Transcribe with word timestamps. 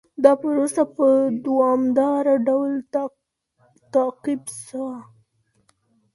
دا 0.23 0.31
پروسه 0.41 0.83
په 0.95 1.07
دوامداره 1.45 2.35
ډول 2.47 2.71
تعقيب 3.93 4.43
سوه. 4.67 4.97